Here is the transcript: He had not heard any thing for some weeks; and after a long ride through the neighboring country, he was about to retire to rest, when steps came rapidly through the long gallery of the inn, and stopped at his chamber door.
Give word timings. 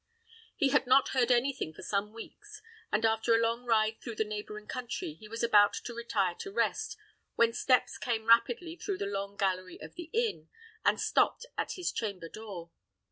He 0.55 0.69
had 0.69 0.87
not 0.87 1.09
heard 1.09 1.31
any 1.31 1.53
thing 1.53 1.75
for 1.75 1.83
some 1.83 2.11
weeks; 2.11 2.63
and 2.91 3.05
after 3.05 3.35
a 3.35 3.39
long 3.39 3.65
ride 3.65 4.01
through 4.01 4.15
the 4.15 4.23
neighboring 4.23 4.65
country, 4.65 5.13
he 5.13 5.27
was 5.27 5.43
about 5.43 5.73
to 5.75 5.93
retire 5.93 6.33
to 6.39 6.51
rest, 6.51 6.97
when 7.35 7.53
steps 7.53 7.99
came 7.99 8.25
rapidly 8.25 8.75
through 8.75 8.97
the 8.97 9.05
long 9.05 9.37
gallery 9.37 9.79
of 9.79 9.93
the 9.93 10.09
inn, 10.11 10.49
and 10.83 10.99
stopped 10.99 11.45
at 11.55 11.73
his 11.73 11.91
chamber 11.91 12.29
door. 12.29 12.71